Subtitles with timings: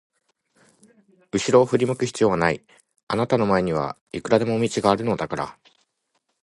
[1.31, 2.65] うしろを振り向く必要はない、
[3.07, 5.57] あなたの前にはいくらでも道があるのだから。